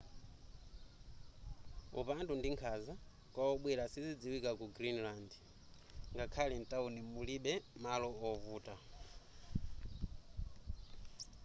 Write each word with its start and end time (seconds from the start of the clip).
upandu 1.99 2.33
ndi 2.37 2.49
nkhanza 2.53 2.93
kwa 3.33 3.43
obwera 3.53 3.83
sizidziwika 3.93 4.51
ku 4.59 4.65
greenland.ngakhale 4.75 6.55
mtawuni 6.61 7.01
mulibe 7.13 7.53
malo 7.85 8.09
ovuta 8.29 8.75